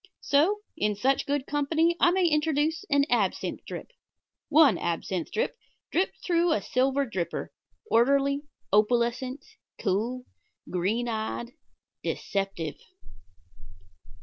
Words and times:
So, 0.21 0.61
in 0.75 0.95
such 0.95 1.27
good 1.27 1.45
company 1.45 1.95
I 1.99 2.09
may 2.09 2.25
introduce 2.27 2.83
an 2.89 3.05
absinthe 3.07 3.63
drip 3.67 3.91
one 4.49 4.79
absinthe 4.79 5.29
drip, 5.31 5.55
dripped 5.91 6.25
through 6.25 6.53
a 6.53 6.59
silver 6.63 7.05
dripper, 7.05 7.49
orderly, 7.85 8.41
opalescent, 8.73 9.45
cool, 9.77 10.25
green 10.71 11.07
eyed 11.07 11.51
deceptive. 12.03 12.77